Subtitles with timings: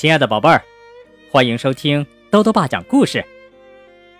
[0.00, 0.62] 亲爱的宝贝儿，
[1.30, 3.22] 欢迎收听兜兜爸讲故事。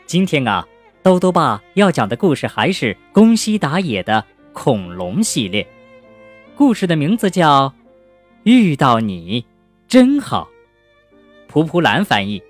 [0.05, 0.69] 今天啊，
[1.03, 4.23] 兜兜爸要讲的故事还是宫西达也的
[4.53, 5.67] 恐龙系列。
[6.55, 7.67] 故事的名字叫
[8.43, 9.43] 《遇到你
[9.89, 10.51] 真好》，
[11.49, 12.43] 蒲蒲兰翻译，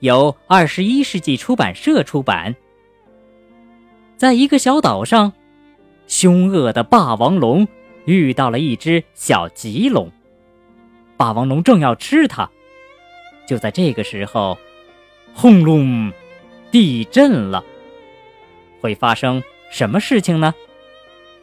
[0.00, 2.56] 由二十一世纪出版社出版。
[4.16, 5.34] 在一个小岛上，
[6.06, 7.68] 凶恶的霸王龙
[8.06, 10.10] 遇到了一只小棘龙，
[11.18, 12.50] 霸王龙正要吃它。
[13.52, 14.56] 就在这个时候，
[15.34, 16.10] 轰隆，
[16.70, 17.62] 地震了。
[18.80, 20.54] 会发生什么事情呢？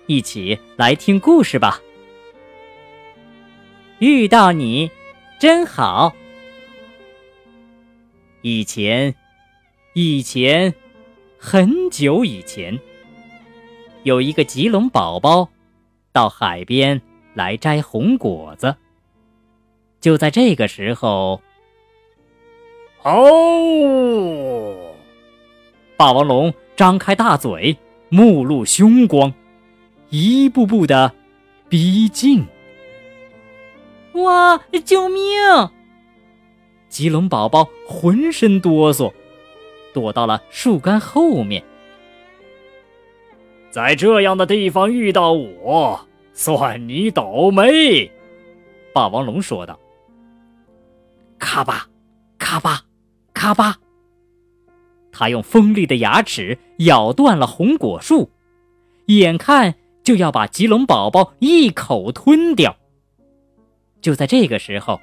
[0.07, 1.79] 一起来听故事吧。
[3.99, 4.89] 遇到你，
[5.39, 6.15] 真好。
[8.41, 9.13] 以前，
[9.93, 10.73] 以前，
[11.37, 12.79] 很久以前，
[14.01, 15.47] 有一个棘龙宝宝
[16.11, 16.99] 到海边
[17.35, 18.75] 来摘红果子。
[20.01, 21.39] 就在这个时候。
[23.03, 24.93] 哦！
[25.97, 27.77] 霸王龙张开大嘴，
[28.09, 29.33] 目露凶光，
[30.09, 31.13] 一步步的
[31.67, 32.45] 逼近。
[34.13, 34.57] 哇！
[34.85, 35.23] 救命！
[36.89, 39.13] 棘龙宝宝浑身哆嗦，
[39.93, 41.63] 躲到了树干后面。
[43.69, 48.11] 在这样的地方遇到我，算你倒霉！
[48.93, 49.79] 霸王龙说道。
[51.37, 51.87] 咔吧，
[52.37, 52.81] 咔吧。
[53.39, 53.77] 咔吧！
[55.13, 58.29] 他用锋利的牙齿咬断了红果树，
[59.05, 62.75] 眼看就要把棘龙宝宝一口吞掉。
[64.01, 64.99] 就在这个时候，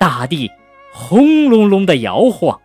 [0.00, 0.50] 大地
[0.90, 2.58] 轰隆隆的摇晃，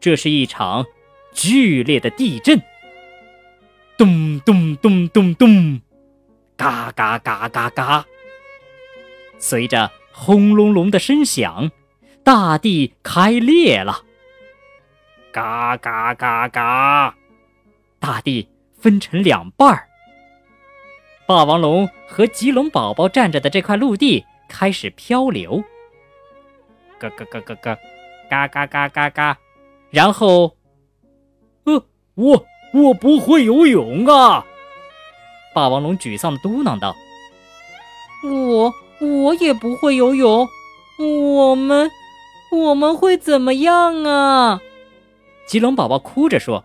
[0.00, 0.84] 这是一场
[1.32, 2.60] 剧烈的地震。
[3.96, 5.80] 咚咚咚咚咚，
[6.56, 8.04] 嘎嘎嘎嘎嘎，
[9.38, 11.70] 随着轰隆隆的声响。
[12.22, 14.02] 大地开裂了，
[15.32, 17.14] 嘎嘎嘎嘎，
[17.98, 18.48] 大地
[18.78, 19.88] 分成两半儿。
[21.26, 25.62] 霸王龙和棘龙宝宝站着的这块陆地开始漂流，
[26.98, 27.78] 咯咯咯咯咯，
[28.28, 29.38] 嘎嘎嘎嘎嘎，
[29.90, 30.54] 然后，
[31.64, 31.84] 呃，
[32.14, 34.44] 我我不会游泳啊！
[35.54, 36.94] 霸王龙沮丧的嘟囔道
[38.22, 40.46] ：“我我也不会游泳，
[40.98, 41.90] 我们。”
[42.50, 44.60] 我们会怎么样啊？
[45.46, 46.64] 棘龙宝宝哭着说：“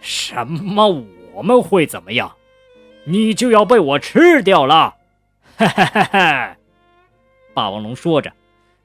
[0.00, 1.04] 什么？
[1.34, 2.34] 我们会怎么样？
[3.04, 4.96] 你就要被我吃掉了！”
[5.56, 6.56] 哈哈哈哈！
[7.54, 8.32] 霸王龙说着，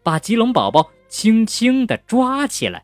[0.04, 2.84] 把棘龙宝宝轻轻地抓起来。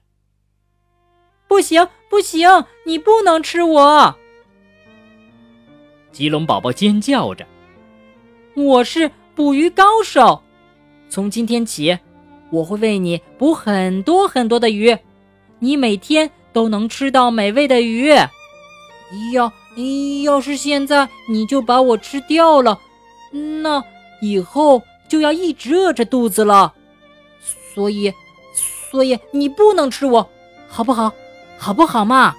[1.48, 4.16] “不行，不行，你不能吃我！”
[6.12, 7.46] 棘龙宝宝尖叫着
[8.56, 10.42] ：“我是捕鱼高手，
[11.10, 12.00] 从今天起。”
[12.50, 14.98] 我会为你捕很多很多的鱼，
[15.60, 18.10] 你每天都能吃到美味的鱼。
[19.34, 19.52] 要
[20.24, 22.80] 要是现在你就把我吃掉了，
[23.62, 23.84] 那
[24.22, 26.74] 以后就要一直饿着肚子了。
[27.74, 28.14] 所以，
[28.92, 30.30] 所以你不能吃我，
[30.68, 31.14] 好不好？
[31.58, 32.36] 好不好嘛？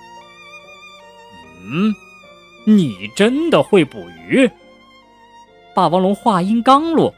[1.71, 1.95] 嗯，
[2.65, 3.99] 你真的会捕
[4.29, 4.51] 鱼？
[5.75, 7.15] 霸王龙话音刚落，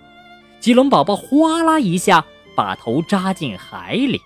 [0.60, 2.24] 棘龙宝宝哗啦一下。
[2.60, 4.20] 把头扎进海里，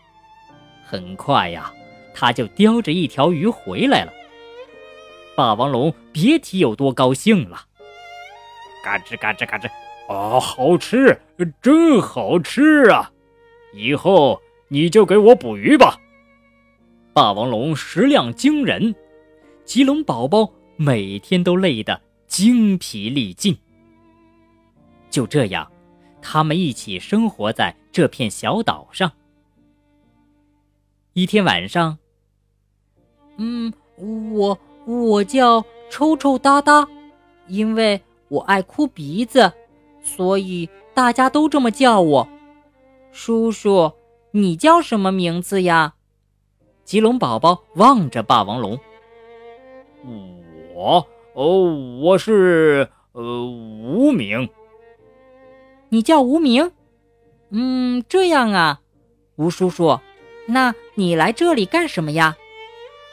[0.84, 1.72] 很快呀，
[2.12, 4.12] 他就叼着一条鱼回来了。
[5.36, 7.60] 霸王龙别提有多高兴了，
[8.82, 9.68] 嘎吱嘎吱嘎吱，
[10.12, 11.16] 啊，好吃，
[11.62, 13.08] 真好吃啊！
[13.72, 15.96] 以后你就给我捕鱼吧。
[17.12, 18.96] 霸王龙食量惊人，
[19.64, 23.56] 棘龙宝宝每天都累得精疲力尽。
[25.08, 25.70] 就这样。
[26.26, 29.12] 他们一起生活在这片小岛上。
[31.12, 31.96] 一天晚上，
[33.36, 36.88] 嗯，我我叫抽抽搭搭，
[37.46, 39.52] 因为我爱哭鼻子，
[40.02, 42.28] 所以大家都这么叫我。
[43.12, 43.92] 叔叔，
[44.32, 45.94] 你叫什么名字呀？
[46.82, 48.76] 棘龙宝宝望着霸王龙。
[50.74, 54.48] 我哦，我是呃无名。
[55.90, 56.72] 你叫无名，
[57.56, 58.80] 嗯，这样啊，
[59.36, 60.00] 吴叔叔，
[60.48, 62.36] 那你来这里干什么呀？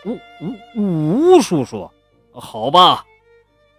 [0.03, 1.91] 吴吴吴叔叔，
[2.33, 3.05] 好吧，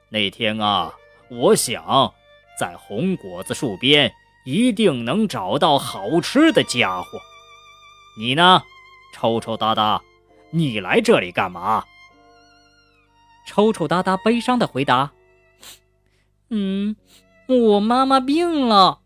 [0.09, 0.95] 那天啊，
[1.29, 2.15] 我想
[2.57, 4.15] 在红果子树边
[4.45, 7.09] 一定能找到好吃的家伙。
[8.17, 8.63] 你呢，
[9.13, 10.01] 抽抽搭搭，
[10.51, 11.85] 你来这里干嘛？
[13.49, 15.11] 抽抽搭搭悲伤的回答
[16.51, 16.95] ：“嗯。”
[17.49, 19.01] 我妈妈病了，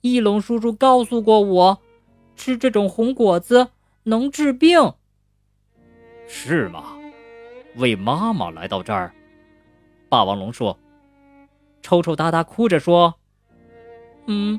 [0.00, 1.78] 翼龙叔叔告诉过我，
[2.36, 3.68] 吃这种红果子
[4.04, 4.92] 能治病。
[6.28, 6.96] 是吗？
[7.76, 9.12] 为妈妈来到这儿？
[10.08, 10.78] 霸王龙说。
[11.82, 13.14] 抽抽搭搭哭着说
[14.26, 14.58] ：“嗯，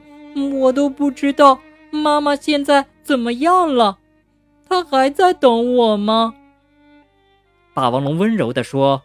[0.62, 1.60] 我都不知道
[1.92, 4.00] 妈妈现在怎么样了，
[4.70, 6.36] 她还在等我吗？”
[7.76, 9.02] 霸王龙温柔地说：“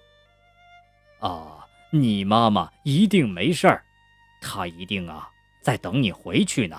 [1.19, 3.83] 啊，你妈妈一定没事儿，
[4.41, 5.29] 她一定啊
[5.63, 6.77] 在等你回去呢。”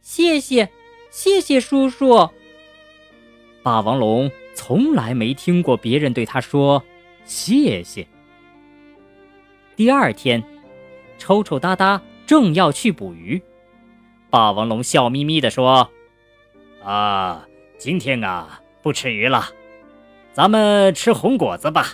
[0.00, 0.70] 谢谢，
[1.10, 2.30] 谢谢叔叔。
[3.62, 6.82] 霸王龙从来没听过别人对他说
[7.24, 8.06] 谢谢。
[9.76, 10.42] 第二天，
[11.18, 13.42] 抽抽搭搭正要去捕鱼，
[14.30, 15.90] 霸王龙笑眯眯地说
[16.82, 17.46] ：“啊，
[17.78, 19.50] 今天啊不吃鱼了，
[20.32, 21.88] 咱们吃红果子吧。”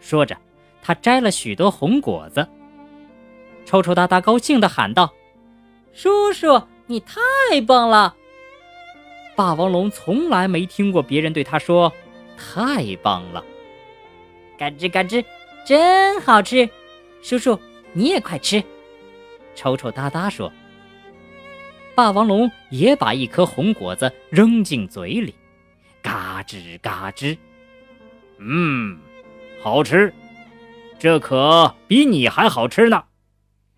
[0.00, 0.36] 说着，
[0.82, 2.48] 他摘了许多红果子。
[3.64, 5.12] 抽抽搭搭高兴地喊道
[5.92, 7.20] ：“叔叔，你太
[7.66, 8.14] 棒了！”
[9.34, 11.92] 霸王龙从来没听过别人对他说
[12.36, 13.42] “太棒了”。
[14.58, 15.24] 嘎吱嘎吱，
[15.64, 16.68] 真好吃。
[17.22, 17.58] 叔叔，
[17.92, 18.62] 你也快吃！
[19.54, 20.52] 抽抽搭搭说。
[21.94, 25.34] 霸王龙也把一颗红果子扔进嘴里，
[26.00, 27.36] 嘎吱嘎吱，
[28.38, 28.98] 嗯，
[29.62, 30.12] 好吃，
[30.98, 33.04] 这可比你还好吃呢！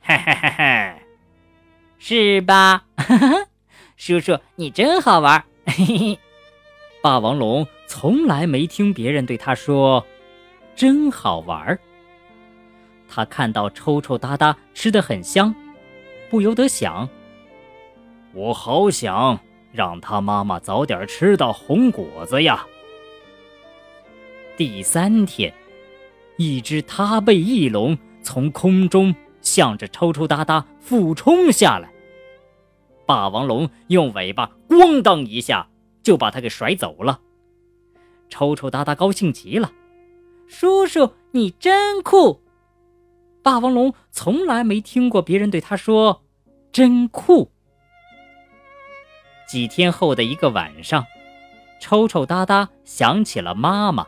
[0.06, 0.94] 嘿嘿嘿嘿，
[1.98, 2.84] 是吧？
[3.96, 5.42] 叔叔，你真好玩！
[5.64, 6.18] 嘿嘿。
[7.02, 10.04] 霸王龙从来没听别人对他说
[10.76, 11.78] “真好玩”。
[13.08, 15.54] 他看到抽抽搭搭吃得很香，
[16.28, 17.08] 不由得想
[18.34, 19.40] ：“我好想
[19.72, 22.66] 让他妈妈早点吃到红果子呀。”
[24.56, 25.52] 第三天，
[26.36, 29.14] 一只踏背翼龙从空中
[29.44, 31.92] 向着抽抽搭搭俯冲下来，
[33.06, 35.68] 霸王龙用尾巴“咣当”一下
[36.02, 37.20] 就把它给甩走了。
[38.28, 39.70] 抽抽搭搭高兴极了
[40.48, 42.40] ：“叔叔，你真酷！”
[43.44, 46.22] 霸王龙从来没听过别人对他说
[46.72, 47.52] “真酷”。
[49.46, 51.04] 几天后的一个晚上，
[51.78, 54.06] 抽抽搭搭想起了妈妈，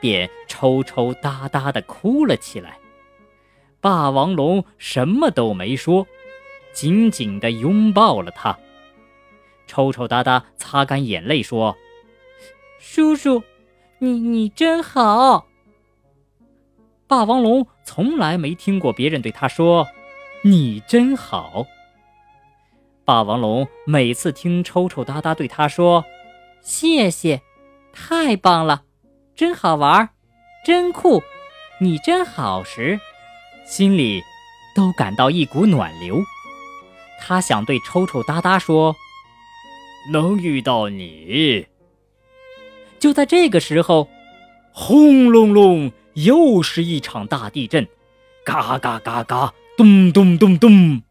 [0.00, 2.78] 便抽抽搭搭的哭了起来。
[3.80, 6.06] 霸王龙什么都没说，
[6.72, 8.58] 紧紧的拥抱了他。
[9.66, 11.76] 抽抽搭搭擦干眼泪说
[12.78, 13.42] ：“叔叔，
[13.98, 15.46] 你你真好。”
[17.08, 19.86] 霸王龙从来没听过别人对他说
[20.42, 21.66] ：“你真好。”
[23.04, 26.04] 霸王龙每次听抽抽搭搭对他说
[26.60, 27.40] ：“谢谢，
[27.92, 28.82] 太棒了，
[29.36, 30.08] 真好玩，
[30.64, 31.22] 真酷，
[31.80, 32.98] 你真好时，
[33.66, 34.22] 心里
[34.74, 36.22] 都感到一股暖流。
[37.20, 38.94] 他想对抽抽搭搭说
[40.12, 41.66] ：“能遇到你。”
[42.98, 44.08] 就在这个时候，
[44.72, 45.92] 轰隆隆。
[46.16, 47.86] 又是一场大地震，
[48.42, 51.02] 嘎嘎嘎嘎，咚咚咚咚。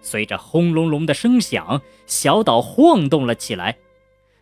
[0.00, 3.78] 随着轰隆隆的声响，小岛晃动了起来。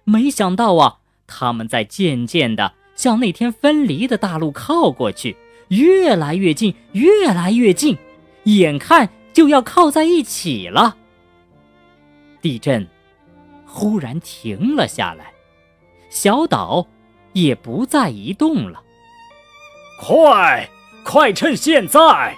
[0.05, 5.35] 没想到啊，他们在渐渐的向那天分离的大陆靠过去，
[5.69, 7.97] 越来越近，越来越近，
[8.45, 10.97] 眼看就要靠在一起了。
[12.41, 12.87] 地震
[13.67, 15.33] 忽然停了下来，
[16.09, 16.87] 小岛
[17.33, 18.83] 也不再移动了。
[20.01, 20.69] 快，
[21.05, 22.37] 快趁现在！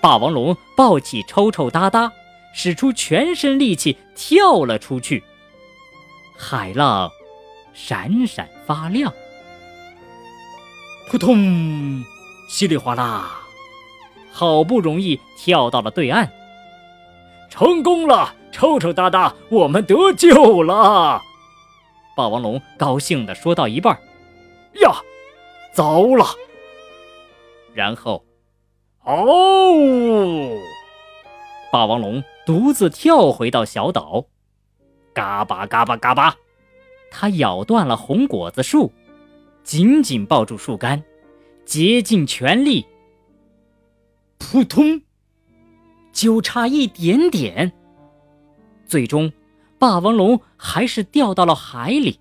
[0.00, 2.12] 霸王龙抱起抽抽搭搭，
[2.52, 5.22] 使出全身力气跳了出去。
[6.36, 7.08] 海浪
[7.72, 9.12] 闪闪发亮，
[11.08, 12.02] 扑通，
[12.52, 13.40] 稀里哗啦，
[14.30, 16.28] 好不容易跳到了对岸，
[17.48, 18.34] 成功了！
[18.52, 21.22] 抽抽搭搭，我们得救了！
[22.14, 23.98] 霸王龙高兴地说到一半，
[24.82, 24.92] 呀，
[25.72, 26.26] 糟了！
[27.72, 28.22] 然后，
[29.04, 30.50] 哦，
[31.72, 34.26] 霸王龙独自跳回到小岛，
[35.14, 36.36] 嘎巴嘎巴嘎巴，
[37.10, 38.92] 他咬断了红果子树，
[39.64, 41.02] 紧紧抱住树干，
[41.64, 42.86] 竭尽全力。
[44.38, 45.00] 扑通，
[46.12, 47.72] 就差一点点，
[48.86, 49.32] 最终，
[49.78, 52.20] 霸王龙还是掉到了海里，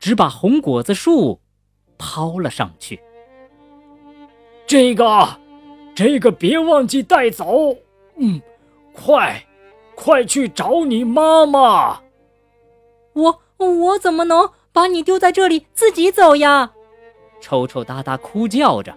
[0.00, 1.40] 只把红果子树
[1.98, 3.00] 抛了上去。
[4.66, 5.38] 这个，
[5.94, 7.76] 这个别忘记带走。
[8.16, 8.40] 嗯，
[8.92, 9.46] 快，
[9.94, 12.00] 快去找你妈妈。
[13.12, 16.72] 我我怎么能把你丢在这里自己走呀？
[17.42, 18.96] 抽抽搭搭哭叫着。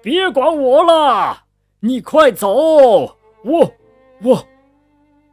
[0.00, 1.44] 别管我了，
[1.80, 3.72] 你快走，我
[4.22, 4.46] 我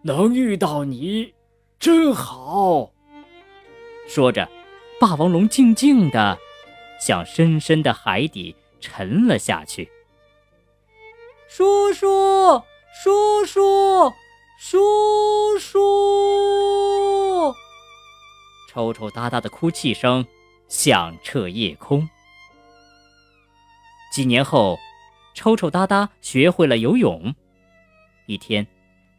[0.04, 1.34] 能遇到你，
[1.78, 2.92] 真好。
[4.08, 4.48] 说着，
[5.00, 6.38] 霸王龙静静地
[7.00, 9.90] 向深深的海底沉了下去。
[11.48, 12.08] 叔叔，
[13.04, 14.14] 叔叔，
[14.60, 15.80] 叔叔！
[18.68, 20.26] 抽抽搭搭的哭泣声
[20.70, 22.08] 响彻夜空。
[24.14, 24.80] 几年后，
[25.34, 27.36] 抽抽搭搭学会了游泳。
[28.28, 28.66] 一天，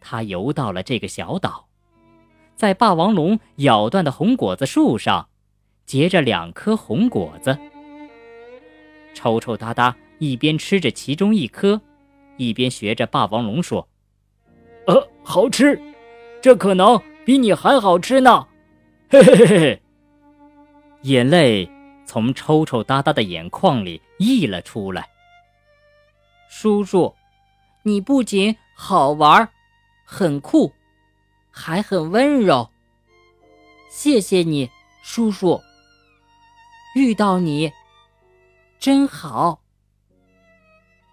[0.00, 1.66] 他游到了这个小岛，
[2.56, 5.28] 在霸王龙咬断的红果子树上，
[5.84, 7.58] 结着两颗红果子。
[9.12, 11.80] 抽抽搭搭一边吃着其中一颗。
[12.36, 13.86] 一边学着霸王龙说
[14.86, 15.78] ：“呃，好吃，
[16.40, 18.48] 这可能比你还好吃呢。”
[19.10, 19.82] 嘿嘿嘿嘿，
[21.02, 21.70] 眼泪
[22.04, 25.08] 从抽抽搭搭的眼眶里溢了出来。
[26.48, 27.14] 叔叔，
[27.82, 29.48] 你不仅好玩，
[30.04, 30.72] 很酷，
[31.50, 32.68] 还很温柔。
[33.90, 34.70] 谢谢你，
[35.02, 35.60] 叔叔。
[36.94, 37.72] 遇到你，
[38.78, 39.60] 真好。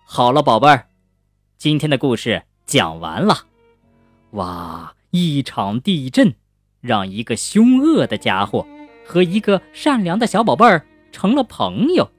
[0.04, 0.90] 好了，宝贝儿。
[1.58, 3.46] 今天的故事讲完了，
[4.32, 4.96] 哇！
[5.12, 6.36] 一场地震
[6.82, 8.68] 让一个凶恶的家伙
[9.08, 12.12] 和一个善良的小宝贝儿成了朋友。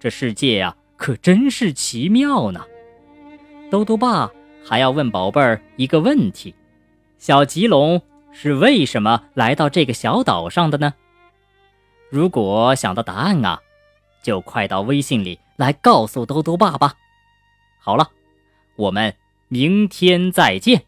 [0.00, 2.64] 这世界呀，可真是奇妙呢。
[3.70, 4.32] 兜兜爸
[4.64, 6.54] 还要问宝贝儿一个问题：
[7.18, 8.00] 小棘龙
[8.32, 10.94] 是为什么来到这个小岛上的呢？
[12.08, 13.60] 如果想到答案啊，
[14.22, 16.94] 就快到微信里来告诉兜兜爸吧。
[17.78, 18.10] 好了。
[18.76, 19.14] 我们
[19.48, 20.82] 明天再见。